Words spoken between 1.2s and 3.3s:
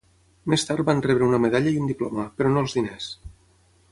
una medalla i un diploma, però no els diners.